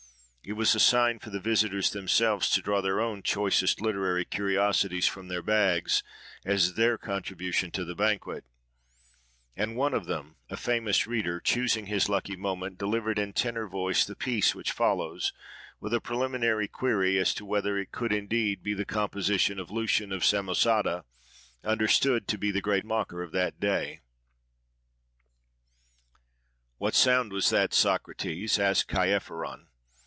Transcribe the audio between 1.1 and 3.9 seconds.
for the visitors themselves to draw their own choicest